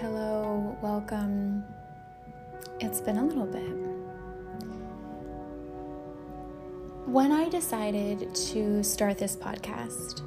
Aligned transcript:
hello, 0.00 0.78
welcome. 0.80 1.64
It's 2.78 3.00
been 3.00 3.16
a 3.16 3.24
little 3.24 3.46
bit. 3.46 3.74
When 7.04 7.32
I 7.32 7.48
decided 7.48 8.32
to 8.32 8.84
start 8.84 9.18
this 9.18 9.34
podcast, 9.34 10.22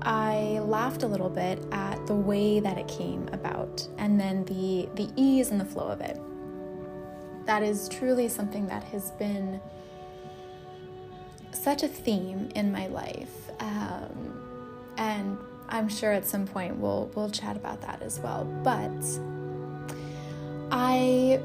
I 0.00 0.60
laughed 0.60 1.02
a 1.02 1.06
little 1.06 1.28
bit 1.28 1.62
at 1.70 2.06
the 2.06 2.14
way 2.14 2.60
that 2.60 2.78
it 2.78 2.88
came 2.88 3.28
about 3.32 3.86
and 3.98 4.18
then 4.18 4.46
the 4.46 4.88
the 4.94 5.12
ease 5.16 5.50
and 5.50 5.60
the 5.60 5.66
flow 5.66 5.88
of 5.88 6.00
it. 6.00 6.18
That 7.44 7.62
is 7.62 7.90
truly 7.90 8.26
something 8.30 8.68
that 8.68 8.84
has 8.84 9.10
been 9.12 9.60
such 11.50 11.82
a 11.82 11.88
theme 11.88 12.48
in 12.54 12.72
my 12.72 12.86
life. 12.86 13.50
Um, 13.60 14.38
and 14.96 15.36
I'm 15.72 15.88
sure 15.88 16.12
at 16.12 16.26
some 16.26 16.46
point 16.46 16.76
we'll 16.76 17.10
we'll 17.14 17.30
chat 17.30 17.56
about 17.56 17.80
that 17.80 18.02
as 18.02 18.20
well. 18.20 18.44
But 18.62 18.92
I 20.70 21.40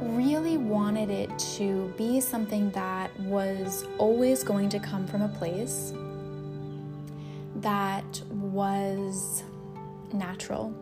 really 0.00 0.56
wanted 0.56 1.10
it 1.10 1.38
to 1.56 1.92
be 1.96 2.20
something 2.20 2.70
that 2.70 3.18
was 3.20 3.84
always 3.98 4.42
going 4.42 4.70
to 4.70 4.78
come 4.78 5.06
from 5.06 5.22
a 5.22 5.28
place 5.28 5.92
that 7.56 8.22
was 8.30 9.42
natural. 10.12 10.74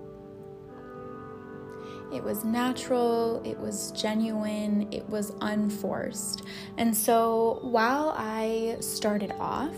It 2.12 2.22
was 2.22 2.44
natural, 2.44 3.42
it 3.44 3.58
was 3.58 3.90
genuine, 3.90 4.88
it 4.92 5.08
was 5.08 5.32
unforced. 5.40 6.42
And 6.76 6.96
so 6.96 7.58
while 7.62 8.14
I 8.16 8.76
started 8.78 9.32
off 9.40 9.74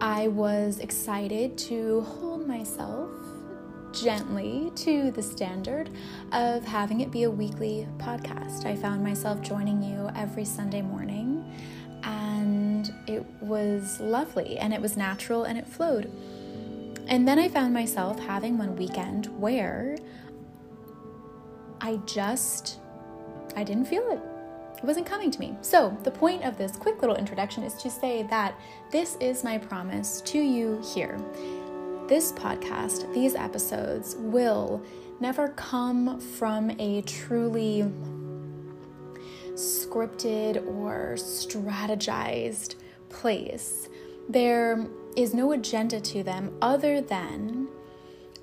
I 0.00 0.28
was 0.28 0.78
excited 0.78 1.58
to 1.58 2.00
hold 2.00 2.46
myself 2.48 3.10
gently 3.92 4.72
to 4.76 5.10
the 5.10 5.22
standard 5.22 5.90
of 6.32 6.64
having 6.64 7.02
it 7.02 7.10
be 7.10 7.24
a 7.24 7.30
weekly 7.30 7.86
podcast. 7.98 8.64
I 8.64 8.76
found 8.76 9.04
myself 9.04 9.42
joining 9.42 9.82
you 9.82 10.10
every 10.16 10.46
Sunday 10.46 10.80
morning, 10.80 11.44
and 12.02 12.90
it 13.06 13.26
was 13.42 14.00
lovely 14.00 14.56
and 14.56 14.72
it 14.72 14.80
was 14.80 14.96
natural 14.96 15.44
and 15.44 15.58
it 15.58 15.66
flowed. 15.68 16.10
And 17.06 17.28
then 17.28 17.38
I 17.38 17.48
found 17.48 17.74
myself 17.74 18.18
having 18.20 18.56
one 18.56 18.76
weekend 18.76 19.26
where 19.38 19.98
I 21.82 21.96
just 22.06 22.78
I 23.54 23.64
didn't 23.64 23.84
feel 23.84 24.10
it. 24.12 24.29
It 24.82 24.86
wasn't 24.86 25.06
coming 25.06 25.30
to 25.30 25.38
me. 25.38 25.54
So, 25.60 25.96
the 26.04 26.10
point 26.10 26.42
of 26.42 26.56
this 26.56 26.72
quick 26.72 27.02
little 27.02 27.16
introduction 27.16 27.62
is 27.64 27.74
to 27.74 27.90
say 27.90 28.22
that 28.24 28.58
this 28.90 29.16
is 29.20 29.44
my 29.44 29.58
promise 29.58 30.22
to 30.22 30.38
you 30.38 30.80
here. 30.94 31.18
This 32.08 32.32
podcast, 32.32 33.12
these 33.12 33.34
episodes, 33.34 34.16
will 34.16 34.82
never 35.20 35.50
come 35.50 36.18
from 36.18 36.70
a 36.78 37.02
truly 37.02 37.92
scripted 39.52 40.66
or 40.66 41.14
strategized 41.16 42.76
place. 43.10 43.88
There 44.30 44.86
is 45.14 45.34
no 45.34 45.52
agenda 45.52 46.00
to 46.00 46.22
them 46.22 46.56
other 46.62 47.02
than 47.02 47.68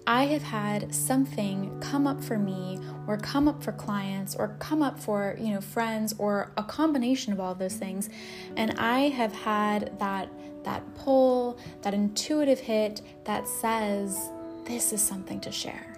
I 0.08 0.24
have 0.28 0.42
had 0.42 0.96
something 0.96 1.78
come 1.82 2.08
up 2.08 2.24
for 2.24 2.40
me 2.40 2.80
or 3.08 3.18
come 3.18 3.46
up 3.50 3.62
for 3.62 3.74
clients 3.74 4.38
or 4.38 4.56
come 4.60 4.82
up 4.82 4.98
for, 4.98 5.36
you 5.38 5.54
know, 5.54 5.60
friends 5.60 6.16
or 6.18 6.54
a 6.56 6.64
combination 6.64 7.34
of 7.34 7.42
all 7.42 7.54
those 7.54 7.76
things 7.76 8.10
and 8.56 8.72
I 8.80 9.10
have 9.10 9.34
had 9.34 10.00
that 10.00 10.30
that 10.64 10.82
pull, 10.96 11.60
that 11.82 11.94
intuitive 11.94 12.60
hit 12.60 13.02
that 13.26 13.48
says 13.48 14.30
this 14.66 14.94
is 14.94 15.02
something 15.02 15.42
to 15.42 15.52
share. 15.52 15.98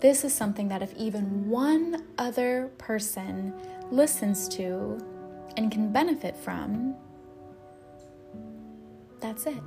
This 0.00 0.24
is 0.24 0.32
something 0.32 0.68
that 0.68 0.80
if 0.80 0.94
even 0.96 1.48
one 1.48 2.06
other 2.16 2.70
person 2.78 3.52
listens 3.90 4.48
to 4.50 4.98
and 5.56 5.70
can 5.70 5.92
benefit 5.92 6.36
from, 6.36 6.94
that's 9.20 9.46
it. 9.46 9.62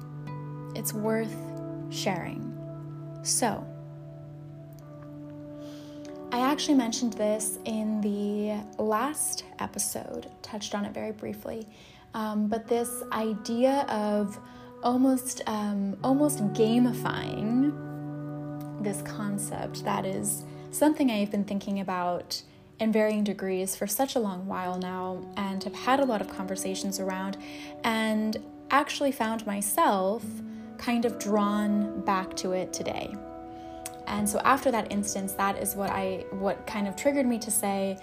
It's 0.75 0.93
worth 0.93 1.35
sharing. 1.89 2.52
So, 3.23 3.65
I 6.31 6.39
actually 6.39 6.75
mentioned 6.75 7.13
this 7.13 7.57
in 7.65 8.01
the 8.01 8.61
last 8.81 9.45
episode, 9.59 10.29
touched 10.41 10.75
on 10.75 10.83
it 10.83 10.93
very 10.93 11.11
briefly, 11.11 11.67
um, 12.13 12.47
but 12.47 12.67
this 12.67 13.01
idea 13.11 13.85
of 13.87 14.37
almost 14.83 15.41
um, 15.47 15.95
almost 16.03 16.39
gamifying 16.53 17.71
this 18.83 19.01
concept 19.03 19.85
that 19.85 20.05
is 20.05 20.43
something 20.71 21.09
I've 21.09 21.31
been 21.31 21.45
thinking 21.45 21.79
about 21.79 22.41
in 22.79 22.91
varying 22.91 23.23
degrees 23.23 23.75
for 23.75 23.87
such 23.87 24.15
a 24.15 24.19
long 24.19 24.45
while 24.47 24.77
now 24.77 25.23
and 25.37 25.63
have 25.63 25.75
had 25.75 25.99
a 26.01 26.05
lot 26.05 26.19
of 26.19 26.27
conversations 26.27 26.99
around 26.99 27.37
and 27.83 28.37
actually 28.71 29.11
found 29.11 29.47
myself 29.47 30.25
kind 30.83 31.05
of 31.05 31.17
drawn 31.17 32.01
back 32.01 32.35
to 32.35 32.51
it 32.51 32.73
today. 32.73 33.15
And 34.07 34.27
so 34.27 34.39
after 34.39 34.69
that 34.71 34.91
instance, 34.91 35.33
that 35.33 35.57
is 35.57 35.75
what 35.75 35.89
I 35.89 36.25
what 36.31 36.67
kind 36.67 36.87
of 36.87 36.95
triggered 36.95 37.25
me 37.25 37.39
to 37.39 37.51
say, 37.51 37.97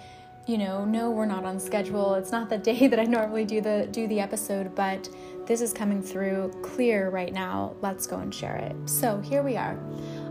you 0.47 0.57
know, 0.57 0.83
no, 0.83 1.11
we're 1.11 1.27
not 1.27 1.45
on 1.45 1.59
schedule. 1.59 2.15
It's 2.15 2.31
not 2.31 2.49
the 2.49 2.57
day 2.71 2.87
that 2.87 2.99
I 2.99 3.03
normally 3.03 3.45
do 3.45 3.61
the 3.61 3.87
do 3.91 4.07
the 4.07 4.19
episode, 4.19 4.73
but 4.75 5.07
this 5.45 5.61
is 5.61 5.73
coming 5.73 6.01
through 6.01 6.51
clear 6.63 7.09
right 7.09 7.33
now. 7.33 7.75
Let's 7.81 8.07
go 8.07 8.17
and 8.17 8.33
share 8.33 8.55
it. 8.55 8.89
So, 8.89 9.19
here 9.19 9.43
we 9.43 9.57
are. 9.57 9.77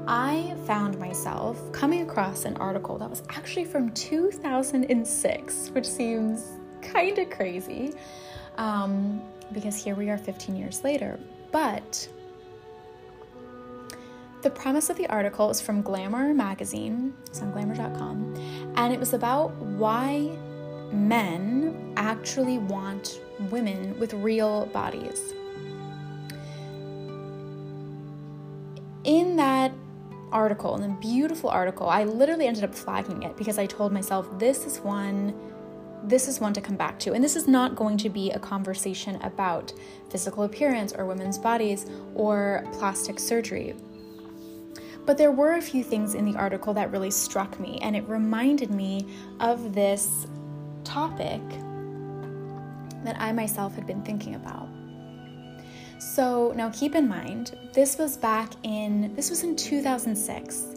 I 0.08 0.56
found 0.66 0.98
myself 0.98 1.70
coming 1.72 2.02
across 2.02 2.44
an 2.46 2.56
article 2.56 2.98
that 2.98 3.08
was 3.08 3.22
actually 3.28 3.66
from 3.66 3.90
2006, 3.90 5.70
which 5.70 5.86
seems 5.86 6.58
kind 6.82 7.18
of 7.18 7.30
crazy 7.30 7.92
um, 8.56 9.22
because 9.52 9.76
here 9.76 9.94
we 9.94 10.10
are 10.10 10.18
15 10.18 10.56
years 10.56 10.82
later. 10.82 11.20
But 11.52 12.08
the 14.42 14.50
premise 14.50 14.90
of 14.90 14.96
the 14.96 15.06
article 15.08 15.50
is 15.50 15.60
from 15.60 15.82
Glamour 15.82 16.32
magazine, 16.34 17.14
it's 17.26 17.42
on 17.42 17.52
glamour.com, 17.52 18.34
and 18.76 18.92
it 18.92 18.98
was 18.98 19.12
about 19.12 19.54
why 19.56 20.30
men 20.92 21.92
actually 21.96 22.58
want 22.58 23.20
women 23.50 23.98
with 23.98 24.14
real 24.14 24.66
bodies. 24.66 25.34
In 29.04 29.36
that 29.36 29.72
article, 30.32 30.76
in 30.76 30.82
the 30.82 30.96
beautiful 31.00 31.50
article, 31.50 31.88
I 31.88 32.04
literally 32.04 32.46
ended 32.46 32.64
up 32.64 32.74
flagging 32.74 33.22
it 33.22 33.36
because 33.36 33.58
I 33.58 33.66
told 33.66 33.92
myself 33.92 34.26
this 34.38 34.66
is 34.66 34.78
one 34.78 35.34
this 36.02 36.28
is 36.28 36.40
one 36.40 36.54
to 36.54 36.62
come 36.62 36.76
back 36.76 36.98
to. 37.00 37.12
And 37.12 37.22
this 37.22 37.36
is 37.36 37.46
not 37.46 37.76
going 37.76 37.98
to 37.98 38.08
be 38.08 38.30
a 38.30 38.38
conversation 38.38 39.16
about 39.16 39.72
physical 40.08 40.44
appearance 40.44 40.94
or 40.94 41.04
women's 41.04 41.36
bodies 41.36 41.84
or 42.14 42.64
plastic 42.72 43.18
surgery. 43.18 43.74
But 45.06 45.18
there 45.18 45.32
were 45.32 45.54
a 45.54 45.62
few 45.62 45.82
things 45.82 46.14
in 46.14 46.24
the 46.24 46.36
article 46.36 46.74
that 46.74 46.90
really 46.92 47.10
struck 47.10 47.58
me, 47.58 47.78
and 47.82 47.96
it 47.96 48.08
reminded 48.08 48.70
me 48.70 49.06
of 49.40 49.74
this 49.74 50.26
topic 50.84 51.40
that 53.04 53.16
I 53.18 53.32
myself 53.32 53.74
had 53.74 53.86
been 53.86 54.02
thinking 54.02 54.34
about. 54.34 54.68
So 55.98 56.52
now 56.56 56.70
keep 56.70 56.94
in 56.94 57.08
mind, 57.08 57.56
this 57.72 57.98
was 57.98 58.16
back 58.16 58.52
in 58.62 59.14
this 59.14 59.30
was 59.30 59.42
in 59.42 59.54
2006. 59.56 60.76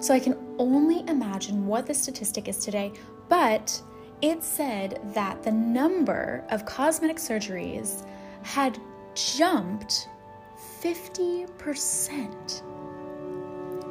So 0.00 0.12
I 0.12 0.20
can 0.20 0.36
only 0.58 1.04
imagine 1.08 1.66
what 1.66 1.86
the 1.86 1.94
statistic 1.94 2.48
is 2.48 2.58
today, 2.58 2.92
but 3.28 3.80
it 4.20 4.42
said 4.42 5.00
that 5.14 5.42
the 5.42 5.52
number 5.52 6.44
of 6.50 6.66
cosmetic 6.66 7.16
surgeries 7.16 8.06
had 8.42 8.78
jumped 9.14 10.08
50% 10.82 12.62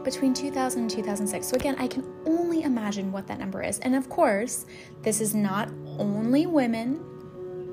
between 0.04 0.34
2000 0.34 0.82
and 0.82 0.90
2006. 0.90 1.48
So, 1.48 1.56
again, 1.56 1.76
I 1.78 1.88
can 1.88 2.06
only 2.26 2.64
imagine 2.64 3.12
what 3.12 3.28
that 3.28 3.40
number 3.40 3.62
is. 3.62 3.80
And 3.80 3.96
of 3.96 4.10
course, 4.10 4.66
this 5.02 5.22
is 5.22 5.34
not 5.34 5.70
only 5.98 6.46
women, 6.46 7.04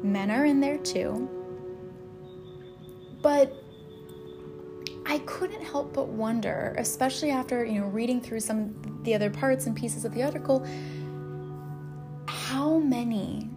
men 0.03 0.31
are 0.31 0.45
in 0.45 0.61
there 0.61 0.79
too. 0.79 1.29
But 3.23 3.53
I 5.07 5.19
couldn't 5.27 5.63
help 5.63 5.93
but 5.93 6.09
wonder, 6.09 6.75
especially 6.79 7.31
after, 7.31 7.65
you 7.65 7.81
know, 7.81 7.87
reading 7.87 8.21
through 8.21 8.41
some 8.41 9.01
the 9.03 9.15
other 9.15 9.31
parts 9.31 9.67
and 9.67 9.75
pieces 9.77 10.05
of 10.05 10.15
the 10.15 10.23
article, 10.23 10.65
how 12.29 12.79
many 12.79 13.51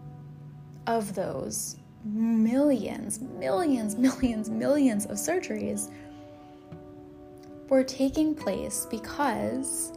of 0.88 1.14
those 1.16 1.78
millions, 2.04 3.20
millions, 3.22 3.96
millions, 3.96 4.50
millions 4.50 5.06
of 5.06 5.18
surgeries 5.18 5.92
were 7.74 7.84
taking 7.84 8.36
place 8.36 8.86
because 8.92 9.94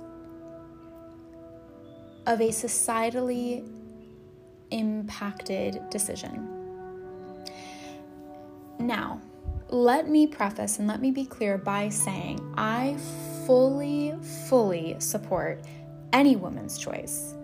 of 2.26 2.40
a 2.40 2.48
societally 2.48 3.68
impacted 4.70 5.78
decision. 5.90 6.48
Now, 8.78 9.20
let 9.68 10.08
me 10.08 10.26
preface 10.26 10.78
and 10.78 10.88
let 10.88 11.02
me 11.02 11.10
be 11.10 11.26
clear 11.26 11.58
by 11.58 11.90
saying 11.90 12.40
I 12.56 12.96
fully, 13.44 14.14
fully 14.48 14.96
support 14.98 15.62
any 16.14 16.34
woman's 16.34 16.78
choice 16.78 17.34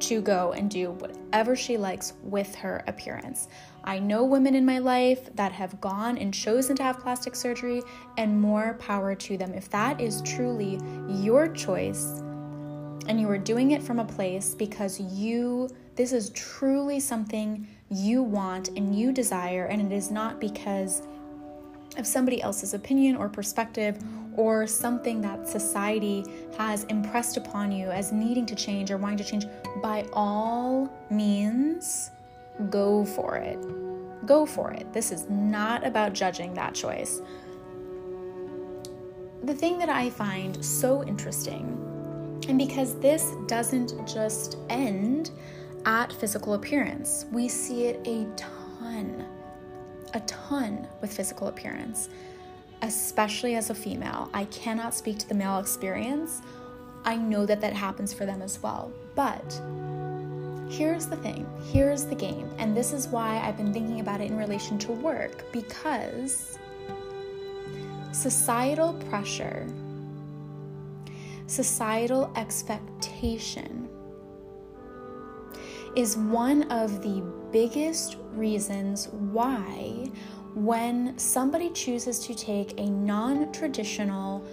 to 0.00 0.20
go 0.20 0.52
and 0.52 0.70
do 0.70 0.90
whatever 0.90 1.56
she 1.56 1.78
likes 1.78 2.12
with 2.22 2.54
her 2.56 2.84
appearance. 2.86 3.48
I 3.84 3.98
know 3.98 4.24
women 4.24 4.54
in 4.54 4.64
my 4.64 4.78
life 4.78 5.34
that 5.36 5.52
have 5.52 5.80
gone 5.80 6.18
and 6.18 6.32
chosen 6.32 6.76
to 6.76 6.82
have 6.82 6.98
plastic 6.98 7.34
surgery, 7.34 7.82
and 8.16 8.40
more 8.40 8.74
power 8.74 9.14
to 9.14 9.36
them. 9.36 9.52
If 9.54 9.70
that 9.70 10.00
is 10.00 10.22
truly 10.22 10.78
your 11.08 11.48
choice, 11.48 12.22
and 13.06 13.20
you 13.20 13.28
are 13.28 13.38
doing 13.38 13.72
it 13.72 13.82
from 13.82 13.98
a 13.98 14.04
place 14.04 14.54
because 14.54 15.00
you, 15.00 15.68
this 15.96 16.12
is 16.12 16.30
truly 16.30 17.00
something 17.00 17.66
you 17.90 18.22
want 18.22 18.68
and 18.68 18.94
you 18.94 19.12
desire, 19.12 19.64
and 19.64 19.80
it 19.80 19.94
is 19.94 20.10
not 20.10 20.40
because 20.40 21.02
of 21.96 22.06
somebody 22.06 22.40
else's 22.40 22.72
opinion 22.74 23.16
or 23.16 23.28
perspective 23.28 23.98
or 24.36 24.66
something 24.66 25.20
that 25.20 25.48
society 25.48 26.24
has 26.56 26.84
impressed 26.84 27.36
upon 27.36 27.72
you 27.72 27.90
as 27.90 28.12
needing 28.12 28.46
to 28.46 28.54
change 28.54 28.92
or 28.92 28.96
wanting 28.96 29.18
to 29.18 29.24
change, 29.24 29.44
by 29.82 30.06
all 30.12 30.88
means, 31.10 32.10
go 32.68 33.04
for 33.04 33.36
it. 33.36 33.58
Go 34.26 34.44
for 34.46 34.70
it. 34.72 34.92
This 34.92 35.12
is 35.12 35.28
not 35.28 35.86
about 35.86 36.12
judging 36.12 36.54
that 36.54 36.74
choice. 36.74 37.22
The 39.42 39.54
thing 39.54 39.78
that 39.78 39.88
I 39.88 40.10
find 40.10 40.62
so 40.62 41.02
interesting, 41.04 41.86
and 42.48 42.58
because 42.58 42.98
this 43.00 43.32
doesn't 43.46 44.06
just 44.06 44.58
end 44.68 45.30
at 45.86 46.12
physical 46.12 46.54
appearance, 46.54 47.24
we 47.32 47.48
see 47.48 47.86
it 47.86 48.06
a 48.06 48.26
ton, 48.36 49.26
a 50.12 50.20
ton 50.20 50.86
with 51.00 51.10
physical 51.12 51.46
appearance, 51.48 52.10
especially 52.82 53.54
as 53.54 53.70
a 53.70 53.74
female. 53.74 54.28
I 54.34 54.44
cannot 54.46 54.94
speak 54.94 55.18
to 55.20 55.28
the 55.28 55.34
male 55.34 55.58
experience. 55.58 56.42
I 57.04 57.16
know 57.16 57.46
that 57.46 57.62
that 57.62 57.72
happens 57.72 58.12
for 58.12 58.26
them 58.26 58.42
as 58.42 58.62
well. 58.62 58.92
But 59.14 59.60
here's 60.70 61.06
the 61.06 61.16
thing 61.16 61.46
here's 61.72 62.04
the 62.04 62.14
game. 62.14 62.48
And 62.58 62.76
this 62.76 62.92
is 62.92 63.08
why 63.08 63.38
I've 63.40 63.56
been 63.56 63.72
thinking 63.72 64.00
about 64.00 64.20
it 64.20 64.30
in 64.30 64.36
relation 64.36 64.78
to 64.78 64.92
work 64.92 65.52
because 65.52 66.58
societal 68.12 68.94
pressure, 69.08 69.66
societal 71.46 72.32
expectation 72.36 73.88
is 75.96 76.16
one 76.16 76.70
of 76.70 77.02
the 77.02 77.22
biggest 77.50 78.16
reasons 78.32 79.08
why, 79.08 80.08
when 80.54 81.18
somebody 81.18 81.70
chooses 81.70 82.20
to 82.26 82.34
take 82.34 82.78
a 82.78 82.86
non 82.86 83.52
traditional 83.52 84.44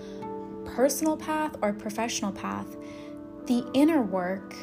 personal 0.66 1.16
path 1.16 1.56
or 1.62 1.74
professional 1.74 2.32
path, 2.32 2.76
the 3.46 3.66
inner 3.74 4.02
work 4.02 4.56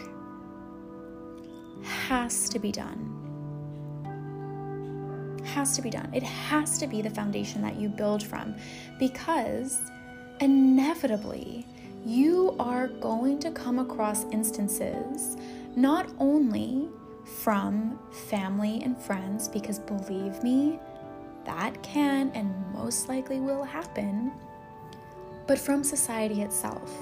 has 1.84 2.48
to 2.50 2.58
be 2.58 2.72
done. 2.72 3.10
Has 5.44 5.76
to 5.76 5.82
be 5.82 5.90
done. 5.90 6.10
It 6.12 6.22
has 6.22 6.78
to 6.78 6.86
be 6.86 7.02
the 7.02 7.10
foundation 7.10 7.62
that 7.62 7.76
you 7.76 7.88
build 7.88 8.22
from 8.22 8.54
because 8.98 9.80
inevitably 10.40 11.66
you 12.04 12.54
are 12.58 12.88
going 12.88 13.38
to 13.40 13.50
come 13.50 13.78
across 13.78 14.24
instances 14.24 15.36
not 15.76 16.08
only 16.18 16.88
from 17.24 17.98
family 18.28 18.82
and 18.82 18.96
friends, 18.98 19.48
because 19.48 19.78
believe 19.78 20.42
me, 20.42 20.78
that 21.44 21.82
can 21.82 22.30
and 22.34 22.54
most 22.72 23.08
likely 23.08 23.40
will 23.40 23.64
happen, 23.64 24.32
but 25.46 25.58
from 25.58 25.82
society 25.82 26.42
itself. 26.42 26.92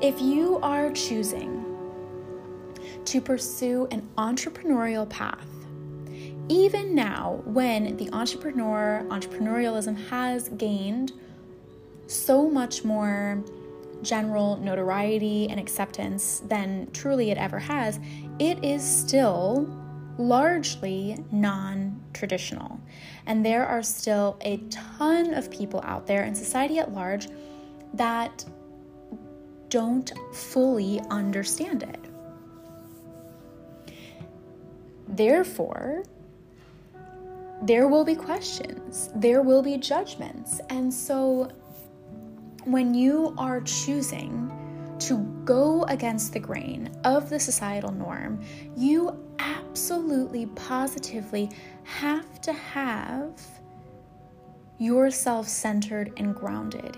If 0.00 0.20
you 0.20 0.58
are 0.62 0.90
choosing 0.92 1.67
to 3.06 3.20
pursue 3.20 3.88
an 3.90 4.08
entrepreneurial 4.16 5.08
path. 5.08 5.46
Even 6.48 6.94
now, 6.94 7.42
when 7.44 7.96
the 7.96 8.10
entrepreneur, 8.12 9.04
entrepreneurialism 9.08 9.96
has 10.08 10.48
gained 10.50 11.12
so 12.06 12.48
much 12.48 12.84
more 12.84 13.42
general 14.02 14.56
notoriety 14.56 15.48
and 15.48 15.60
acceptance 15.60 16.42
than 16.46 16.90
truly 16.92 17.30
it 17.30 17.38
ever 17.38 17.58
has, 17.58 18.00
it 18.38 18.64
is 18.64 18.82
still 18.82 19.68
largely 20.16 21.22
non 21.30 22.00
traditional. 22.12 22.80
And 23.26 23.44
there 23.44 23.66
are 23.66 23.82
still 23.82 24.36
a 24.40 24.58
ton 24.70 25.34
of 25.34 25.50
people 25.50 25.80
out 25.84 26.06
there 26.06 26.24
in 26.24 26.34
society 26.34 26.78
at 26.78 26.92
large 26.92 27.28
that 27.94 28.44
don't 29.68 30.12
fully 30.32 31.00
understand 31.10 31.82
it. 31.82 32.07
Therefore, 35.08 36.04
there 37.62 37.88
will 37.88 38.04
be 38.04 38.14
questions, 38.14 39.10
there 39.14 39.42
will 39.42 39.62
be 39.62 39.78
judgments. 39.78 40.60
And 40.70 40.92
so, 40.92 41.50
when 42.64 42.94
you 42.94 43.34
are 43.38 43.60
choosing 43.62 44.52
to 45.00 45.18
go 45.44 45.84
against 45.84 46.32
the 46.32 46.40
grain 46.40 46.92
of 47.04 47.30
the 47.30 47.40
societal 47.40 47.92
norm, 47.92 48.40
you 48.76 49.16
absolutely, 49.38 50.46
positively 50.46 51.50
have 51.84 52.40
to 52.42 52.52
have 52.52 53.40
yourself 54.78 55.48
centered 55.48 56.12
and 56.16 56.34
grounded 56.34 56.96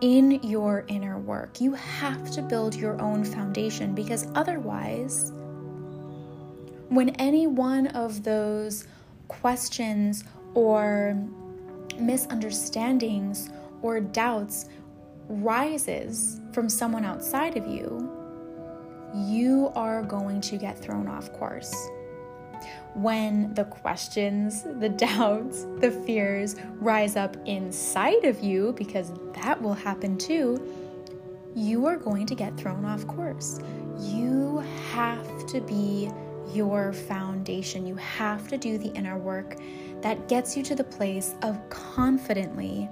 in 0.00 0.32
your 0.42 0.84
inner 0.88 1.18
work. 1.18 1.60
You 1.60 1.74
have 1.74 2.30
to 2.32 2.42
build 2.42 2.74
your 2.74 3.00
own 3.00 3.24
foundation 3.24 3.94
because 3.94 4.28
otherwise, 4.34 5.32
when 6.88 7.10
any 7.16 7.46
one 7.46 7.88
of 7.88 8.22
those 8.24 8.86
questions 9.28 10.24
or 10.54 11.16
misunderstandings 11.98 13.50
or 13.82 14.00
doubts 14.00 14.66
rises 15.28 16.40
from 16.52 16.68
someone 16.68 17.04
outside 17.04 17.56
of 17.56 17.66
you, 17.66 18.10
you 19.14 19.70
are 19.74 20.02
going 20.02 20.40
to 20.40 20.56
get 20.56 20.78
thrown 20.78 21.06
off 21.08 21.32
course. 21.34 21.74
When 22.94 23.54
the 23.54 23.64
questions, 23.64 24.62
the 24.80 24.88
doubts, 24.88 25.66
the 25.80 25.90
fears 25.90 26.56
rise 26.76 27.16
up 27.16 27.36
inside 27.46 28.24
of 28.24 28.40
you, 28.40 28.74
because 28.76 29.12
that 29.34 29.60
will 29.60 29.74
happen 29.74 30.16
too, 30.16 30.74
you 31.54 31.86
are 31.86 31.96
going 31.96 32.26
to 32.26 32.34
get 32.34 32.56
thrown 32.56 32.84
off 32.84 33.06
course. 33.06 33.60
You 33.98 34.62
have 34.92 35.46
to 35.46 35.60
be 35.60 36.10
your 36.54 36.92
foundation. 36.92 37.86
You 37.86 37.96
have 37.96 38.48
to 38.48 38.58
do 38.58 38.78
the 38.78 38.88
inner 38.88 39.18
work 39.18 39.56
that 40.00 40.28
gets 40.28 40.56
you 40.56 40.62
to 40.64 40.74
the 40.74 40.84
place 40.84 41.34
of 41.42 41.58
confidently 41.70 42.88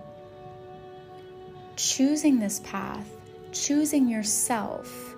choosing 1.77 2.39
this 2.39 2.61
path, 2.61 3.09
choosing 3.53 4.09
yourself, 4.09 5.15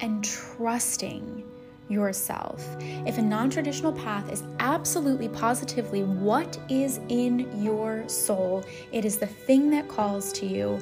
and 0.00 0.24
trusting 0.24 1.44
yourself. 1.88 2.64
If 2.80 3.18
a 3.18 3.22
non 3.22 3.50
traditional 3.50 3.92
path 3.92 4.30
is 4.30 4.42
absolutely 4.58 5.28
positively 5.28 6.02
what 6.02 6.58
is 6.68 7.00
in 7.08 7.62
your 7.62 8.08
soul, 8.08 8.64
it 8.92 9.04
is 9.04 9.18
the 9.18 9.26
thing 9.26 9.70
that 9.70 9.88
calls 9.88 10.32
to 10.34 10.46
you. 10.46 10.80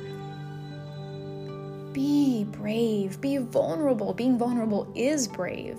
Be 1.93 2.45
brave, 2.45 3.21
be 3.21 3.39
vulnerable. 3.39 4.13
Being 4.13 4.39
vulnerable 4.39 4.91
is 4.95 5.27
brave 5.27 5.77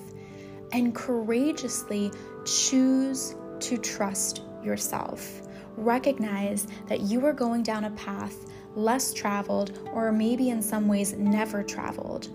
and 0.72 0.96
courageously 0.96 2.12
choose 2.46 3.36
to 3.60 3.78
trust 3.78 4.42
yourself. 4.64 5.42
Recognize 5.78 6.68
that 6.88 7.02
you 7.02 7.26
are 7.26 7.34
going 7.34 7.64
down 7.64 7.86
a 7.86 7.92
path 7.92 8.46
less 8.76 9.14
traveled, 9.14 9.80
or 9.94 10.12
maybe 10.12 10.50
in 10.50 10.62
some 10.62 10.88
ways 10.88 11.14
never 11.14 11.64
traveled. 11.64 12.30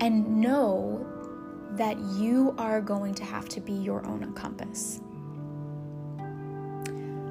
And 0.00 0.40
know 0.40 1.04
that 1.72 1.98
you 2.16 2.54
are 2.58 2.80
going 2.80 3.14
to 3.14 3.24
have 3.24 3.48
to 3.50 3.60
be 3.60 3.72
your 3.72 4.04
own 4.06 4.32
compass. 4.34 5.00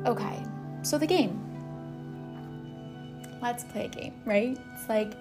Okay, 0.05 0.43
so 0.83 0.97
the 0.97 1.07
game. 1.07 1.43
Let's 3.41 3.63
play 3.63 3.85
a 3.85 3.89
game, 3.89 4.13
right? 4.25 4.57
It's 4.73 4.89
like, 4.89 5.13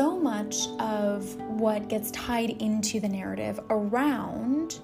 so 0.00 0.18
much 0.18 0.68
of 0.78 1.36
what 1.60 1.86
gets 1.88 2.10
tied 2.12 2.48
into 2.62 3.00
the 3.00 3.08
narrative 3.08 3.60
around 3.68 4.80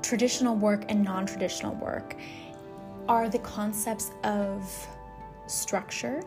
traditional 0.00 0.56
work 0.56 0.86
and 0.88 1.04
non 1.04 1.26
traditional 1.26 1.74
work 1.74 2.16
are 3.10 3.28
the 3.28 3.40
concepts 3.40 4.10
of 4.24 4.88
structure, 5.46 6.22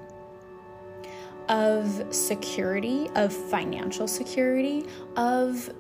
of 1.50 2.06
security, 2.14 3.10
of 3.16 3.34
financial 3.34 4.08
security, 4.08 4.86
of 5.18 5.74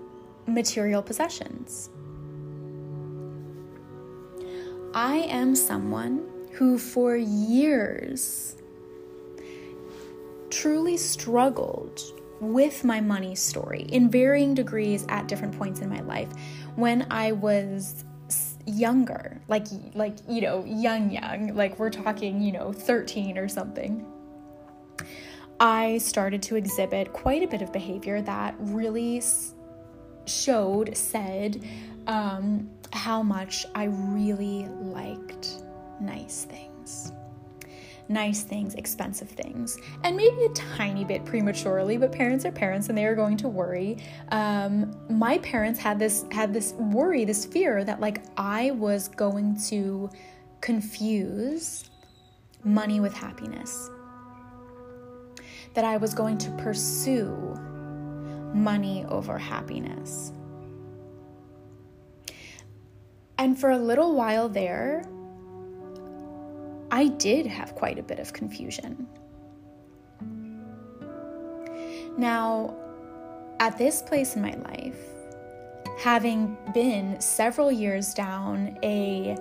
material 0.48 1.03
possessions. 1.03 1.91
I 4.95 5.27
am 5.29 5.55
someone 5.55 6.27
who, 6.53 6.79
for 6.79 7.15
years, 7.15 8.55
truly 10.50 10.98
struggled 10.98 12.01
with 12.41 12.83
my 12.83 13.00
money 13.00 13.36
story 13.36 13.83
in 13.83 14.10
varying 14.10 14.53
degrees 14.55 15.05
at 15.10 15.27
different 15.27 15.57
points 15.57 15.79
in 15.79 15.89
my 15.89 16.01
life. 16.01 16.27
When 16.75 17.05
I 17.12 17.31
was 17.31 18.03
younger, 18.65 19.39
like 19.48 19.67
like 19.93 20.15
you 20.27 20.41
know, 20.41 20.65
young 20.65 21.12
young, 21.12 21.55
like 21.55 21.79
we're 21.79 21.91
talking, 21.91 22.41
you 22.41 22.51
know, 22.51 22.74
13 22.74 23.38
or 23.38 23.48
something. 23.48 24.05
I 25.60 26.00
started 26.00 26.41
to 26.43 26.55
exhibit 26.55 27.13
quite 27.13 27.43
a 27.43 27.48
bit 27.48 27.62
of 27.62 27.71
behavior 27.71 28.19
that 28.24 28.55
really 28.57 29.21
showed, 30.25 30.98
said 30.98 31.63
um, 32.07 32.67
how 32.91 33.21
much 33.21 33.67
I 33.75 33.83
really 33.83 34.67
liked 34.81 35.62
nice 36.00 36.45
things 36.45 37.12
nice 38.12 38.44
things, 38.44 38.75
expensive 38.75 39.30
things, 39.30 39.77
and 40.03 40.15
maybe 40.15 40.44
a 40.46 40.50
tiny 40.50 41.03
bit 41.03 41.25
prematurely. 41.25 41.98
But 41.98 42.12
parents 42.12 42.46
are 42.46 42.51
parents, 42.51 42.89
and 42.89 42.98
they 42.98 43.06
are 43.06 43.15
going 43.15 43.38
to 43.38 43.48
worry. 43.48 43.98
Um, 44.30 44.96
my 45.10 45.38
parents 45.39 45.80
had 45.80 46.00
this 46.00 46.25
had 46.32 46.53
this 46.53 46.74
worry, 46.74 47.25
this 47.25 47.46
fear 47.46 47.84
that 47.84 48.00
like 48.00 48.24
I 48.38 48.72
was 48.72 49.08
going 49.08 49.60
to 49.70 50.10
confuse 50.62 51.89
money 52.63 53.00
with 53.00 53.13
happiness. 53.13 53.89
That 55.74 55.86
I 55.86 55.98
was 55.98 56.13
going 56.13 56.38
to 56.39 56.51
pursue 56.51 57.56
money 58.53 59.06
over 59.06 59.38
happiness. 59.38 60.34
And 63.38 63.60
for 63.60 63.72
a 63.72 63.77
little 63.77 64.15
while 64.15 64.50
there, 64.50 65.03
I 66.91 67.07
did 67.07 67.45
have 67.45 67.74
quite 67.74 67.98
a 67.98 68.03
bit 68.03 68.19
of 68.19 68.33
confusion. 68.33 69.07
Now, 72.17 72.75
at 73.62 73.77
this 73.77 74.01
place 74.01 74.36
in 74.36 74.41
my 74.41 74.53
life, 74.55 75.00
having 75.98 76.57
been 76.74 77.19
several 77.21 77.71
years 77.71 78.13
down 78.13 78.77
a 78.83 79.36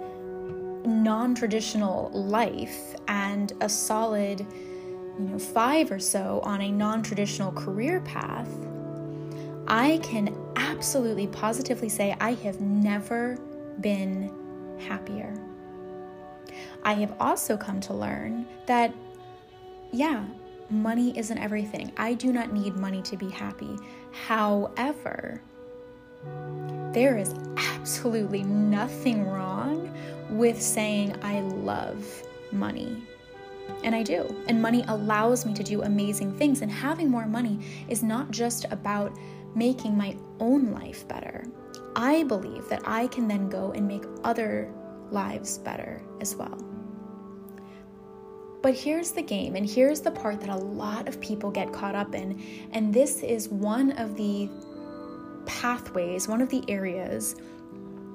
non 0.87 1.35
traditional 1.35 2.11
life 2.13 2.95
and 3.09 3.53
a 3.61 3.69
solid, 3.69 4.41
you 4.41 5.25
know, 5.25 5.39
five 5.39 5.91
or 5.91 5.99
so 5.99 6.41
on 6.45 6.61
a 6.61 6.71
non 6.71 7.03
traditional 7.03 7.51
career 7.51 8.01
path, 8.03 8.49
I 9.67 9.99
can 10.05 10.37
absolutely 10.57 11.27
positively 11.27 11.89
say 11.89 12.17
I 12.21 12.35
have 12.35 12.61
never 12.61 13.37
been 13.81 14.33
happier. 14.79 15.35
I 16.83 16.95
have 16.95 17.15
also 17.21 17.57
come 17.57 17.81
to 17.81 17.95
learn 17.95 18.47
that, 18.67 18.95
yeah, 19.93 20.25
money 20.71 21.17
isn't 21.19 21.39
everything. 21.39 21.93
I 21.97 22.15
do 22.15 22.33
not 22.33 22.53
need 22.53 22.77
money 22.77 23.03
to 23.03 23.17
be 23.17 23.29
happy. 23.29 23.77
However, 24.13 25.43
there 26.93 27.19
is 27.19 27.35
absolutely 27.57 28.43
nothing 28.43 29.27
wrong 29.27 29.93
with 30.31 30.61
saying 30.61 31.17
I 31.23 31.41
love 31.41 32.05
money. 32.53 33.03
And 33.85 33.95
I 33.95 34.03
do. 34.03 34.35
And 34.49 34.61
money 34.61 34.85
allows 34.89 35.47
me 35.47 35.55
to 35.55 35.63
do 35.63 35.83
amazing 35.83 36.37
things. 36.37 36.61
And 36.63 36.71
having 36.71 37.09
more 37.09 37.27
money 37.27 37.61
is 37.89 38.03
not 38.03 38.31
just 38.31 38.67
about 38.71 39.17
making 39.55 39.97
my 39.97 40.17
own 40.39 40.73
life 40.73 41.07
better. 41.09 41.45
I 41.97 42.25
believe 42.25 42.69
that 42.69 42.83
I 42.85 43.07
can 43.09 43.27
then 43.27 43.49
go 43.49 43.73
and 43.73 43.87
make 43.87 44.05
other 44.25 44.73
lives 45.13 45.59
better 45.59 46.03
as 46.21 46.35
well. 46.35 46.59
But 48.63 48.75
here's 48.75 49.13
the 49.13 49.23
game, 49.23 49.57
and 49.57 49.69
here's 49.69 50.01
the 50.01 50.11
part 50.11 50.41
that 50.41 50.51
a 50.51 50.57
lot 50.57 51.09
of 51.09 51.21
people 51.21 51.51
get 51.51 51.73
caught 51.73 51.95
up 51.95 52.15
in. 52.15 52.43
And 52.73 52.93
this 52.93 53.23
is 53.23 53.49
one 53.49 53.93
of 53.93 54.17
the 54.17 54.51
pathways, 55.47 56.29
one 56.29 56.43
of 56.43 56.51
the 56.51 56.63
areas 56.69 57.37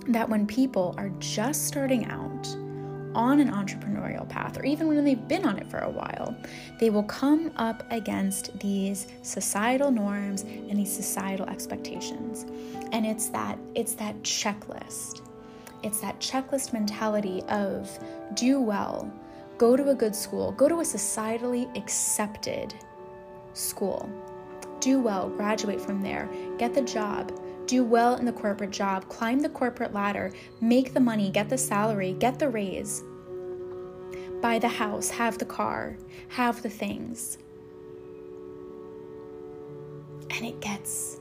that 0.07 0.29
when 0.29 0.45
people 0.45 0.93
are 0.97 1.09
just 1.17 1.65
starting 1.65 2.05
out 2.05 2.47
on 3.15 3.39
an 3.39 3.49
entrepreneurial 3.49 4.27
path, 4.27 4.59
or 4.59 4.65
even 4.65 4.87
when 4.87 5.03
they've 5.03 5.27
been 5.27 5.45
on 5.45 5.57
it 5.57 5.67
for 5.71 5.79
a 5.79 5.89
while, 5.89 6.35
they 6.79 6.89
will 6.89 7.03
come 7.03 7.51
up 7.55 7.83
against 7.89 8.57
these 8.59 9.07
societal 9.23 9.89
norms 9.89 10.43
and 10.43 10.77
these 10.77 10.93
societal 10.93 11.47
expectations. 11.47 12.45
And 12.91 13.05
it's 13.05 13.27
that 13.29 13.57
it's 13.73 13.93
that 13.95 14.21
checklist. 14.21 15.21
It's 15.85 15.99
that 15.99 16.19
checklist 16.19 16.73
mentality 16.73 17.43
of 17.43 17.99
do 18.33 18.59
well, 18.59 19.13
go 19.59 19.77
to 19.77 19.91
a 19.91 19.95
good 19.95 20.15
school, 20.15 20.51
go 20.53 20.67
to 20.67 20.79
a 20.79 20.83
societally 20.83 21.69
accepted 21.77 22.73
school. 23.53 24.09
Do 24.79 24.99
well, 24.99 25.29
graduate 25.29 25.79
from 25.79 26.01
there, 26.01 26.27
get 26.57 26.73
the 26.73 26.81
job, 26.81 27.39
do 27.67 27.83
well 27.83 28.15
in 28.15 28.25
the 28.25 28.33
corporate 28.33 28.71
job, 28.71 29.07
climb 29.09 29.39
the 29.39 29.49
corporate 29.49 29.93
ladder, 29.93 30.33
make 30.59 30.95
the 30.95 30.99
money, 30.99 31.29
get 31.29 31.49
the 31.49 31.57
salary, 31.57 32.13
get 32.13 32.39
the 32.39 32.49
raise, 32.49 33.03
buy 34.41 34.57
the 34.57 34.67
house, 34.67 35.11
have 35.11 35.37
the 35.37 35.45
car, 35.45 35.99
have 36.29 36.63
the 36.63 36.69
things. 36.69 37.37
And 40.31 40.47
it 40.47 40.59
gets 40.61 41.19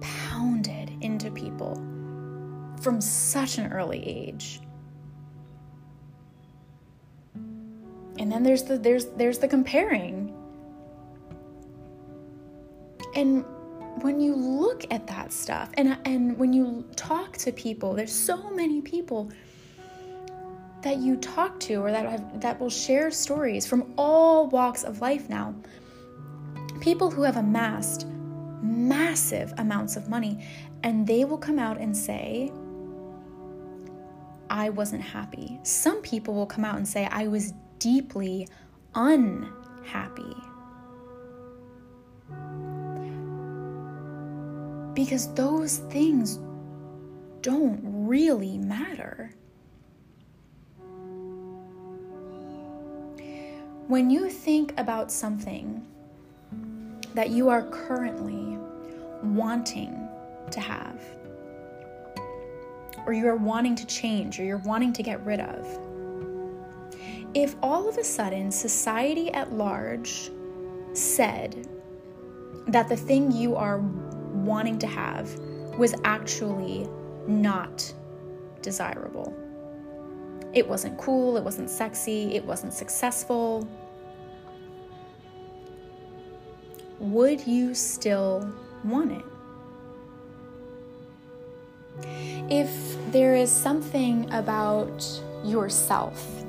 pounded 0.00 0.90
into 1.00 1.30
people 1.30 1.80
from 2.82 3.00
such 3.00 3.58
an 3.58 3.72
early 3.72 4.06
age. 4.06 4.60
And 8.18 8.30
then 8.30 8.42
there's 8.42 8.64
the 8.64 8.76
there's 8.76 9.06
there's 9.16 9.38
the 9.38 9.48
comparing. 9.48 10.34
And 13.14 13.44
when 14.02 14.20
you 14.20 14.34
look 14.34 14.84
at 14.90 15.06
that 15.06 15.32
stuff 15.32 15.70
and 15.74 15.98
and 16.04 16.38
when 16.38 16.52
you 16.52 16.84
talk 16.96 17.36
to 17.38 17.52
people, 17.52 17.94
there's 17.94 18.12
so 18.12 18.50
many 18.50 18.80
people 18.80 19.30
that 20.82 20.98
you 20.98 21.16
talk 21.16 21.58
to 21.60 21.76
or 21.76 21.92
that 21.92 22.04
have, 22.04 22.40
that 22.40 22.60
will 22.60 22.70
share 22.70 23.10
stories 23.10 23.66
from 23.66 23.92
all 23.96 24.48
walks 24.48 24.82
of 24.82 25.00
life 25.00 25.28
now. 25.28 25.54
People 26.80 27.10
who 27.10 27.22
have 27.22 27.36
amassed 27.36 28.06
massive 28.62 29.54
amounts 29.58 29.96
of 29.96 30.08
money 30.08 30.44
and 30.82 31.06
they 31.06 31.24
will 31.24 31.38
come 31.38 31.58
out 31.58 31.78
and 31.78 31.96
say 31.96 32.50
I 34.52 34.68
wasn't 34.68 35.00
happy. 35.00 35.58
Some 35.62 36.02
people 36.02 36.34
will 36.34 36.44
come 36.46 36.62
out 36.62 36.76
and 36.76 36.86
say 36.86 37.06
I 37.10 37.26
was 37.26 37.54
deeply 37.78 38.46
unhappy. 38.94 40.36
Because 44.92 45.32
those 45.32 45.78
things 45.88 46.38
don't 47.40 47.80
really 47.82 48.58
matter. 48.58 49.32
When 53.88 54.10
you 54.10 54.28
think 54.28 54.78
about 54.78 55.10
something 55.10 55.82
that 57.14 57.30
you 57.30 57.48
are 57.48 57.62
currently 57.70 58.58
wanting 59.22 60.06
to 60.50 60.60
have, 60.60 61.00
or 63.06 63.12
you 63.12 63.26
are 63.26 63.36
wanting 63.36 63.74
to 63.76 63.86
change, 63.86 64.38
or 64.38 64.44
you're 64.44 64.58
wanting 64.58 64.92
to 64.92 65.02
get 65.02 65.24
rid 65.24 65.40
of, 65.40 65.66
if 67.34 67.56
all 67.62 67.88
of 67.88 67.96
a 67.98 68.04
sudden 68.04 68.50
society 68.50 69.32
at 69.32 69.52
large 69.52 70.30
said 70.92 71.66
that 72.68 72.88
the 72.88 72.96
thing 72.96 73.32
you 73.32 73.56
are 73.56 73.78
wanting 73.78 74.78
to 74.78 74.86
have 74.86 75.34
was 75.78 75.94
actually 76.04 76.88
not 77.26 77.92
desirable, 78.60 79.34
it 80.52 80.68
wasn't 80.68 80.96
cool, 80.98 81.36
it 81.36 81.42
wasn't 81.42 81.70
sexy, 81.70 82.34
it 82.34 82.44
wasn't 82.44 82.72
successful, 82.72 83.66
would 86.98 87.44
you 87.46 87.74
still 87.74 88.54
want 88.84 89.12
it? 89.12 89.24
If 92.50 92.96
there 93.12 93.34
is 93.34 93.50
something 93.50 94.30
about 94.32 95.04
yourself 95.44 96.44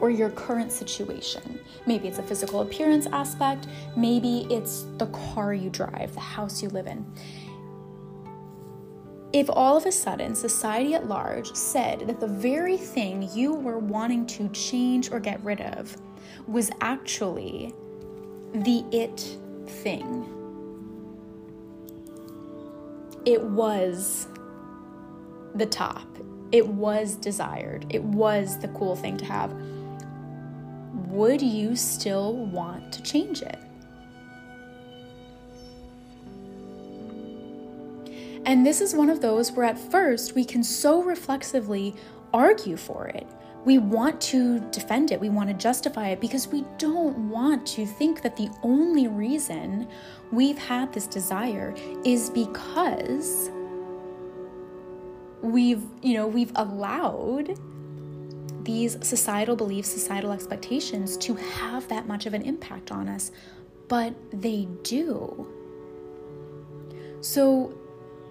or 0.00 0.10
your 0.10 0.30
current 0.30 0.72
situation. 0.72 1.58
Maybe 1.86 2.08
it's 2.08 2.18
a 2.18 2.22
physical 2.22 2.60
appearance 2.60 3.06
aspect, 3.06 3.66
maybe 3.96 4.46
it's 4.50 4.84
the 4.98 5.06
car 5.06 5.54
you 5.54 5.70
drive, 5.70 6.14
the 6.14 6.20
house 6.20 6.62
you 6.62 6.68
live 6.68 6.86
in. 6.86 7.04
If 9.32 9.48
all 9.50 9.76
of 9.76 9.86
a 9.86 9.92
sudden 9.92 10.34
society 10.34 10.94
at 10.94 11.08
large 11.08 11.52
said 11.54 12.06
that 12.06 12.20
the 12.20 12.26
very 12.26 12.76
thing 12.76 13.28
you 13.34 13.54
were 13.54 13.78
wanting 13.78 14.26
to 14.28 14.48
change 14.50 15.10
or 15.10 15.20
get 15.20 15.42
rid 15.42 15.60
of 15.60 15.96
was 16.46 16.70
actually 16.80 17.74
the 18.54 18.84
it 18.92 19.38
thing, 19.66 20.24
it 23.24 23.42
was 23.42 24.28
the 25.58 25.66
top, 25.66 26.06
it 26.52 26.66
was 26.66 27.16
desired, 27.16 27.86
it 27.90 28.02
was 28.02 28.58
the 28.58 28.68
cool 28.68 28.96
thing 28.96 29.16
to 29.18 29.24
have 29.24 29.52
would 31.16 31.40
you 31.40 31.74
still 31.76 32.34
want 32.34 32.92
to 32.92 33.02
change 33.02 33.40
it? 33.40 33.58
And 38.44 38.64
this 38.64 38.80
is 38.80 38.94
one 38.94 39.08
of 39.08 39.20
those 39.20 39.50
where 39.50 39.66
at 39.66 39.78
first 39.78 40.34
we 40.34 40.44
can 40.44 40.62
so 40.62 41.02
reflexively 41.02 41.94
argue 42.34 42.76
for 42.76 43.08
it. 43.08 43.26
We 43.64 43.78
want 43.78 44.20
to 44.22 44.60
defend 44.70 45.10
it, 45.10 45.18
we 45.18 45.30
want 45.30 45.48
to 45.48 45.54
justify 45.54 46.08
it 46.08 46.20
because 46.20 46.46
we 46.48 46.64
don't 46.78 47.30
want 47.30 47.66
to 47.68 47.84
think 47.84 48.22
that 48.22 48.36
the 48.36 48.48
only 48.62 49.08
reason 49.08 49.88
we've 50.30 50.58
had 50.58 50.92
this 50.92 51.06
desire 51.06 51.74
is 52.04 52.30
because 52.30 53.50
we've, 55.46 55.82
you 56.02 56.14
know, 56.14 56.26
we've 56.26 56.52
allowed 56.56 57.58
these 58.64 58.98
societal 59.06 59.56
beliefs, 59.56 59.88
societal 59.88 60.32
expectations 60.32 61.16
to 61.18 61.34
have 61.34 61.88
that 61.88 62.06
much 62.06 62.26
of 62.26 62.34
an 62.34 62.42
impact 62.42 62.90
on 62.90 63.08
us, 63.08 63.30
but 63.88 64.14
they 64.32 64.66
do. 64.82 65.46
So, 67.20 67.72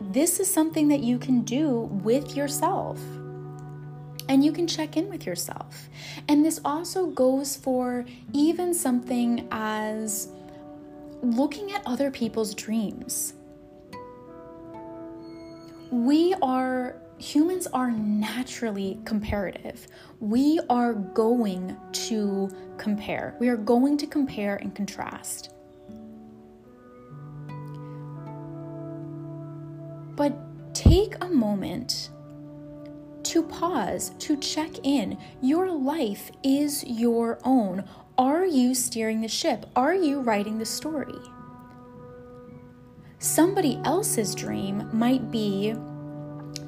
this 0.01 0.41
is 0.41 0.51
something 0.51 0.89
that 0.89 0.99
you 0.99 1.17
can 1.17 1.41
do 1.41 1.89
with 2.03 2.35
yourself. 2.35 2.99
And 4.27 4.43
you 4.43 4.51
can 4.51 4.67
check 4.67 4.97
in 4.97 5.09
with 5.09 5.25
yourself. 5.25 5.87
And 6.27 6.43
this 6.43 6.59
also 6.65 7.07
goes 7.07 7.55
for 7.55 8.05
even 8.33 8.73
something 8.73 9.47
as 9.51 10.29
looking 11.21 11.71
at 11.71 11.81
other 11.85 12.11
people's 12.11 12.53
dreams. 12.53 13.33
We 15.91 16.33
are 16.41 16.97
humans 17.17 17.67
are 17.67 17.91
naturally 17.91 18.99
comparative. 19.05 19.87
We 20.19 20.59
are 20.69 20.93
going 20.93 21.77
to 21.91 22.49
compare. 22.77 23.35
We 23.39 23.49
are 23.49 23.57
going 23.57 23.97
to 23.97 24.07
compare 24.07 24.57
and 24.57 24.75
contrast. 24.75 25.53
But 30.15 30.73
take 30.73 31.15
a 31.21 31.27
moment 31.27 32.09
to 33.23 33.43
pause, 33.43 34.11
to 34.19 34.37
check 34.37 34.69
in. 34.83 35.17
Your 35.41 35.71
life 35.71 36.31
is 36.43 36.83
your 36.85 37.39
own. 37.43 37.83
Are 38.17 38.45
you 38.45 38.73
steering 38.75 39.21
the 39.21 39.27
ship? 39.27 39.65
Are 39.75 39.95
you 39.95 40.21
writing 40.21 40.57
the 40.57 40.65
story? 40.65 41.19
Somebody 43.19 43.79
else's 43.83 44.35
dream 44.35 44.87
might 44.93 45.31
be 45.31 45.75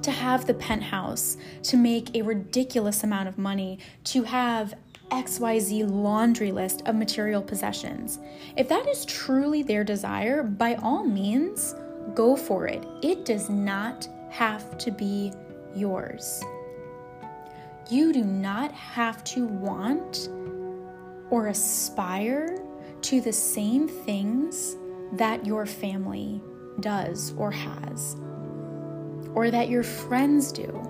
to 0.07 0.11
have 0.13 0.47
the 0.47 0.53
penthouse, 0.53 1.35
to 1.61 1.75
make 1.75 2.15
a 2.15 2.21
ridiculous 2.21 3.03
amount 3.03 3.27
of 3.27 3.37
money, 3.37 3.77
to 4.05 4.23
have 4.23 4.73
XYZ 5.11 5.85
laundry 5.91 6.49
list 6.49 6.81
of 6.85 6.95
material 6.95 7.41
possessions. 7.41 8.17
If 8.55 8.69
that 8.69 8.87
is 8.87 9.03
truly 9.03 9.63
their 9.63 9.83
desire, 9.83 10.43
by 10.43 10.75
all 10.75 11.03
means, 11.03 11.75
go 12.15 12.37
for 12.37 12.67
it. 12.67 12.85
It 13.01 13.25
does 13.25 13.49
not 13.49 14.07
have 14.29 14.77
to 14.77 14.91
be 14.91 15.33
yours. 15.75 16.41
You 17.89 18.13
do 18.13 18.23
not 18.23 18.71
have 18.71 19.25
to 19.25 19.45
want 19.45 20.29
or 21.29 21.47
aspire 21.47 22.57
to 23.01 23.19
the 23.19 23.33
same 23.33 23.89
things 23.89 24.77
that 25.17 25.45
your 25.45 25.65
family 25.65 26.41
does 26.79 27.33
or 27.35 27.51
has, 27.51 28.15
or 29.33 29.51
that 29.51 29.69
your 29.69 29.83
friends 29.83 30.51
do. 30.51 30.83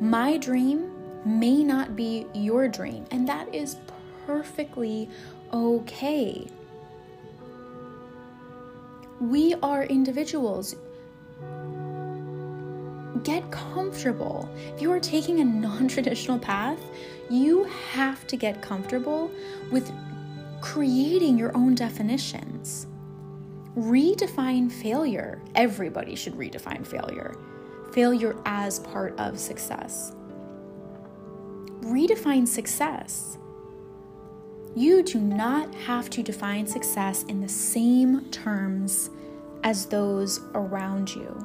My 0.00 0.36
dream 0.36 0.92
may 1.24 1.64
not 1.64 1.96
be 1.96 2.26
your 2.34 2.68
dream, 2.68 3.04
and 3.10 3.26
that 3.28 3.54
is 3.54 3.76
perfectly 4.26 5.08
okay. 5.52 6.46
We 9.20 9.54
are 9.62 9.84
individuals. 9.84 10.76
Get 13.22 13.50
comfortable. 13.50 14.48
If 14.74 14.82
you 14.82 14.92
are 14.92 15.00
taking 15.00 15.40
a 15.40 15.44
non 15.44 15.88
traditional 15.88 16.38
path, 16.38 16.78
you 17.30 17.64
have 17.92 18.26
to 18.26 18.36
get 18.36 18.60
comfortable 18.60 19.30
with 19.72 19.90
creating 20.60 21.38
your 21.38 21.56
own 21.56 21.74
definitions. 21.74 22.86
Redefine 23.76 24.72
failure. 24.72 25.42
Everybody 25.54 26.14
should 26.14 26.34
redefine 26.34 26.86
failure. 26.86 27.36
Failure 27.92 28.34
as 28.46 28.78
part 28.78 29.18
of 29.20 29.38
success. 29.38 30.14
Redefine 31.80 32.48
success. 32.48 33.36
You 34.74 35.02
do 35.02 35.20
not 35.20 35.74
have 35.74 36.08
to 36.10 36.22
define 36.22 36.66
success 36.66 37.24
in 37.24 37.40
the 37.42 37.48
same 37.48 38.30
terms 38.30 39.10
as 39.62 39.86
those 39.86 40.40
around 40.54 41.14
you. 41.14 41.36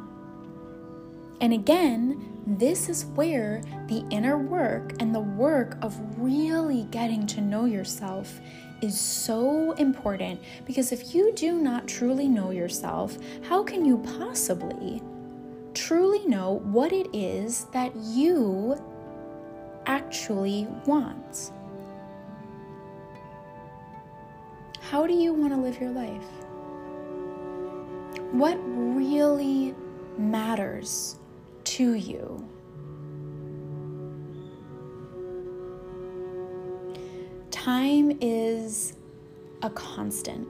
And 1.41 1.51
again, 1.51 2.43
this 2.47 2.87
is 2.87 3.05
where 3.05 3.61
the 3.87 4.05
inner 4.09 4.37
work 4.37 4.93
and 5.01 5.13
the 5.13 5.19
work 5.19 5.77
of 5.81 5.99
really 6.17 6.83
getting 6.91 7.27
to 7.27 7.41
know 7.41 7.65
yourself 7.65 8.39
is 8.81 8.99
so 8.99 9.71
important 9.73 10.41
because 10.65 10.91
if 10.91 11.13
you 11.13 11.31
do 11.33 11.53
not 11.53 11.87
truly 11.87 12.27
know 12.27 12.51
yourself, 12.51 13.17
how 13.43 13.63
can 13.63 13.85
you 13.85 13.97
possibly 14.19 15.01
truly 15.73 16.25
know 16.25 16.59
what 16.65 16.91
it 16.91 17.07
is 17.13 17.65
that 17.73 17.95
you 17.95 18.77
actually 19.85 20.67
want? 20.85 21.51
How 24.79 25.07
do 25.07 25.13
you 25.13 25.33
want 25.33 25.53
to 25.53 25.57
live 25.59 25.79
your 25.79 25.91
life? 25.91 26.25
What 28.31 28.55
really 28.65 29.73
matters 30.17 31.17
to 31.63 31.93
you? 31.93 32.47
Time 37.63 38.17
is 38.21 38.93
a 39.61 39.69
constant. 39.69 40.47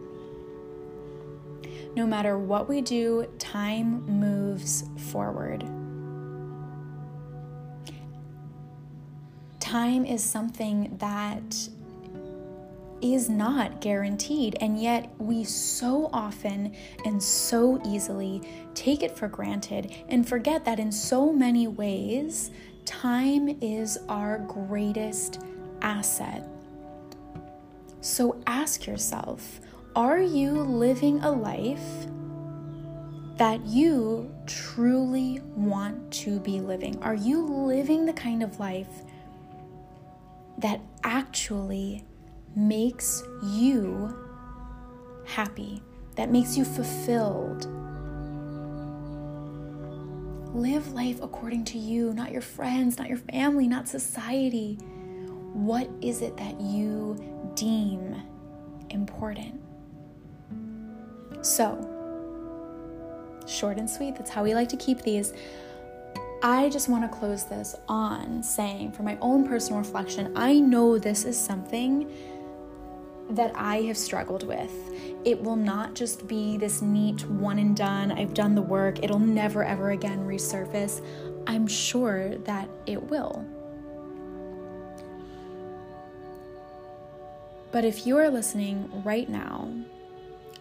No 1.93 2.08
matter 2.08 2.38
what 2.38 2.69
we 2.69 2.80
do, 2.80 3.28
time 3.38 4.06
moves 4.06 4.86
forward. 5.12 5.65
Time 9.60 10.06
is 10.06 10.24
something 10.24 10.95
that 11.00 11.67
is 13.02 13.30
not 13.30 13.82
guaranteed, 13.82 14.56
and 14.62 14.82
yet 14.82 15.13
we 15.17 15.43
so 15.43 16.10
often 16.13 16.74
and 17.04 17.21
so 17.21 17.82
easily 17.86 18.41
take 18.74 19.04
it 19.04 19.17
for 19.17 19.28
granted 19.28 19.93
and 20.08 20.26
forget 20.26 20.63
that 20.63 20.80
in 20.80 20.93
so 20.93 21.34
many 21.34 21.67
ways, 21.67 22.52
time 22.86 23.50
is 23.60 24.00
our 24.08 24.38
greatest 24.47 25.41
asset. 25.82 26.47
So 28.01 28.41
ask 28.47 28.85
yourself 28.85 29.59
are 29.95 30.19
you 30.19 30.51
living 30.51 31.21
a 31.21 31.31
life 31.31 32.07
that 33.37 33.65
you 33.65 34.33
truly 34.45 35.41
want 35.55 36.11
to 36.13 36.39
be 36.39 36.59
living? 36.59 37.01
Are 37.01 37.15
you 37.15 37.45
living 37.45 38.05
the 38.05 38.13
kind 38.13 38.43
of 38.43 38.59
life 38.59 39.03
that 40.59 40.79
actually 41.03 42.05
makes 42.55 43.23
you 43.43 44.15
happy, 45.25 45.81
that 46.15 46.29
makes 46.29 46.57
you 46.57 46.65
fulfilled. 46.65 47.67
Live 50.53 50.91
life 50.93 51.21
according 51.21 51.63
to 51.65 51.77
you, 51.77 52.13
not 52.13 52.31
your 52.31 52.41
friends, 52.41 52.97
not 52.97 53.07
your 53.07 53.17
family, 53.17 53.67
not 53.67 53.87
society. 53.87 54.75
What 55.53 55.89
is 56.01 56.21
it 56.21 56.35
that 56.37 56.59
you 56.59 57.15
deem 57.55 58.15
important? 58.89 59.61
So, 61.41 61.87
short 63.47 63.77
and 63.77 63.89
sweet, 63.89 64.15
that's 64.15 64.29
how 64.29 64.43
we 64.43 64.53
like 64.53 64.69
to 64.69 64.77
keep 64.77 65.01
these. 65.01 65.33
I 66.43 66.69
just 66.69 66.89
want 66.89 67.03
to 67.03 67.17
close 67.17 67.45
this 67.45 67.75
on 67.87 68.41
saying, 68.41 68.93
for 68.93 69.03
my 69.03 69.17
own 69.21 69.47
personal 69.47 69.79
reflection, 69.79 70.31
I 70.35 70.59
know 70.59 70.97
this 70.97 71.23
is 71.23 71.39
something 71.39 72.11
that 73.29 73.51
I 73.55 73.77
have 73.83 73.97
struggled 73.97 74.43
with. 74.43 74.71
It 75.23 75.41
will 75.41 75.55
not 75.55 75.93
just 75.93 76.27
be 76.27 76.57
this 76.57 76.81
neat 76.81 77.25
one 77.27 77.59
and 77.59 77.75
done, 77.75 78.11
I've 78.11 78.33
done 78.33 78.55
the 78.55 78.61
work, 78.61 79.03
it'll 79.03 79.19
never 79.19 79.63
ever 79.63 79.91
again 79.91 80.19
resurface. 80.27 81.05
I'm 81.47 81.67
sure 81.67 82.35
that 82.39 82.69
it 82.87 83.01
will. 83.01 83.45
But 87.71 87.86
if 87.86 88.05
you 88.05 88.17
are 88.17 88.29
listening 88.29 88.89
right 89.05 89.29
now, 89.29 89.71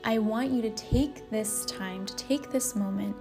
I 0.04 0.18
want 0.18 0.50
you 0.50 0.62
to 0.62 0.70
take 0.70 1.28
this 1.30 1.64
time, 1.66 2.06
to 2.06 2.16
take 2.16 2.50
this 2.50 2.76
moment, 2.76 3.16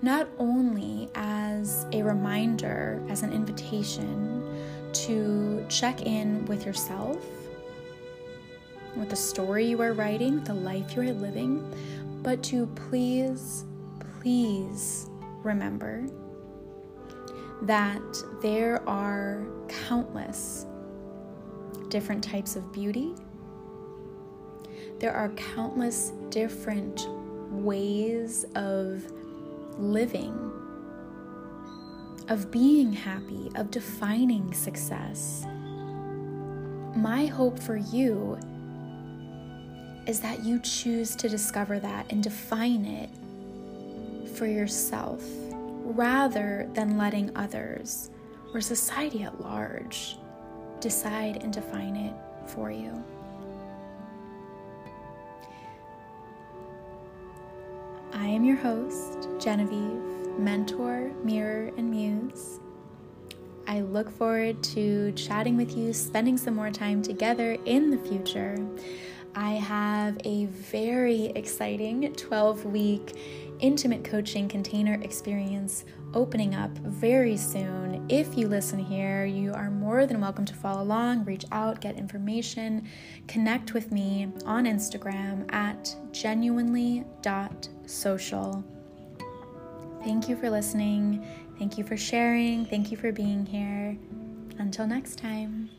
not 0.00 0.28
only 0.38 1.10
as 1.14 1.86
a 1.92 2.02
reminder, 2.02 3.02
as 3.08 3.22
an 3.22 3.32
invitation 3.32 4.42
to 4.92 5.64
check 5.68 6.02
in 6.02 6.44
with 6.46 6.64
yourself, 6.64 7.18
with 8.96 9.10
the 9.10 9.16
story 9.16 9.66
you 9.66 9.80
are 9.82 9.92
writing, 9.92 10.42
the 10.44 10.54
life 10.54 10.94
you 10.94 11.02
are 11.02 11.12
living, 11.12 11.62
but 12.22 12.42
to 12.44 12.66
please, 12.66 13.64
please 14.20 15.08
remember 15.42 16.06
that 17.62 18.02
there 18.40 18.86
are 18.88 19.44
countless 19.68 20.66
different 21.88 22.22
types 22.22 22.56
of 22.56 22.72
beauty. 22.72 23.14
There 25.02 25.12
are 25.12 25.30
countless 25.30 26.12
different 26.30 27.08
ways 27.50 28.44
of 28.54 29.02
living, 29.76 30.32
of 32.28 32.52
being 32.52 32.92
happy, 32.92 33.50
of 33.56 33.72
defining 33.72 34.54
success. 34.54 35.44
My 36.94 37.26
hope 37.26 37.58
for 37.58 37.76
you 37.76 38.38
is 40.06 40.20
that 40.20 40.44
you 40.44 40.60
choose 40.60 41.16
to 41.16 41.28
discover 41.28 41.80
that 41.80 42.06
and 42.12 42.22
define 42.22 42.84
it 42.84 43.10
for 44.36 44.46
yourself 44.46 45.20
rather 45.50 46.68
than 46.74 46.96
letting 46.96 47.36
others 47.36 48.10
or 48.54 48.60
society 48.60 49.24
at 49.24 49.40
large 49.40 50.16
decide 50.78 51.42
and 51.42 51.52
define 51.52 51.96
it 51.96 52.14
for 52.46 52.70
you. 52.70 53.02
I 58.22 58.26
am 58.26 58.44
your 58.44 58.56
host, 58.56 59.26
Genevieve, 59.40 60.38
mentor, 60.38 61.10
mirror, 61.24 61.72
and 61.76 61.90
muse. 61.90 62.60
I 63.66 63.80
look 63.80 64.08
forward 64.16 64.62
to 64.62 65.10
chatting 65.16 65.56
with 65.56 65.76
you, 65.76 65.92
spending 65.92 66.38
some 66.38 66.54
more 66.54 66.70
time 66.70 67.02
together 67.02 67.56
in 67.64 67.90
the 67.90 67.98
future. 67.98 68.64
I 69.34 69.54
have 69.54 70.18
a 70.24 70.44
very 70.44 71.32
exciting 71.34 72.12
12 72.14 72.64
week 72.66 73.16
intimate 73.58 74.04
coaching 74.04 74.48
container 74.48 75.00
experience 75.02 75.84
opening 76.14 76.54
up 76.54 76.70
very 76.78 77.36
soon. 77.36 78.06
If 78.08 78.38
you 78.38 78.46
listen 78.46 78.78
here, 78.78 79.24
you 79.24 79.52
are 79.52 79.70
more 79.70 80.06
than 80.06 80.20
welcome 80.20 80.44
to 80.44 80.54
follow 80.54 80.82
along, 80.82 81.24
reach 81.24 81.44
out, 81.50 81.80
get 81.80 81.96
information, 81.96 82.88
connect 83.26 83.74
with 83.74 83.90
me 83.90 84.28
on 84.44 84.64
Instagram 84.66 85.52
at 85.52 85.96
genuinely.social. 87.86 88.64
Thank 90.04 90.28
you 90.28 90.36
for 90.36 90.50
listening. 90.50 91.24
Thank 91.58 91.78
you 91.78 91.84
for 91.84 91.96
sharing. 91.96 92.66
Thank 92.66 92.90
you 92.90 92.96
for 92.96 93.12
being 93.12 93.46
here. 93.46 93.96
Until 94.58 94.86
next 94.86 95.18
time. 95.18 95.70